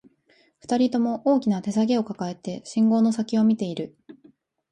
[0.61, 3.95] 二人とも、大きな手提げを抱えて、信号の先を見ている